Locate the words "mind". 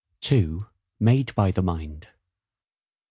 1.61-2.07